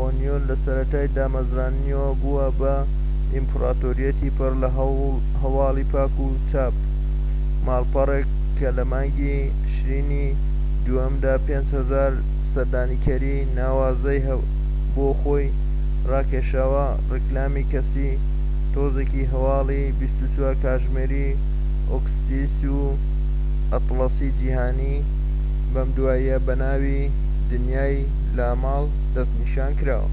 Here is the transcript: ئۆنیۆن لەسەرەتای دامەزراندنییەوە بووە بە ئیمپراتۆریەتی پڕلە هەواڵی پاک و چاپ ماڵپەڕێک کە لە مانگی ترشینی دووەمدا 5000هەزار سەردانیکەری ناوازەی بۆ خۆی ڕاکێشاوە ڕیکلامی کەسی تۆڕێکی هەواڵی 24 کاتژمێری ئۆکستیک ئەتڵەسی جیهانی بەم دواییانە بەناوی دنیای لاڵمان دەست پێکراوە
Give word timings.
ئۆنیۆن 0.00 0.42
لەسەرەتای 0.50 1.08
دامەزراندنییەوە 1.16 2.10
بووە 2.22 2.46
بە 2.60 2.74
ئیمپراتۆریەتی 3.34 4.34
پڕلە 4.36 4.68
هەواڵی 5.42 5.86
پاک 5.92 6.14
و 6.24 6.42
چاپ 6.50 6.74
ماڵپەڕێک 7.66 8.28
کە 8.58 8.68
لە 8.76 8.84
مانگی 8.92 9.36
ترشینی 9.62 10.26
دووەمدا 10.84 11.34
5000هەزار 11.46 12.12
سەردانیکەری 12.52 13.36
ناوازەی 13.56 14.20
بۆ 14.94 15.06
خۆی 15.20 15.46
ڕاکێشاوە 16.10 16.86
ڕیکلامی 17.12 17.64
کەسی 17.72 18.10
تۆڕێکی 18.74 19.28
هەواڵی 19.32 19.82
24 20.00 20.54
کاتژمێری 20.62 21.28
ئۆکستیک 21.90 22.52
ئەتڵەسی 23.72 24.28
جیهانی 24.38 24.96
بەم 25.72 25.88
دواییانە 25.96 26.44
بەناوی 26.46 27.00
دنیای 27.50 27.96
لاڵمان 28.36 28.84
دەست 29.14 29.32
پێکراوە 29.38 30.08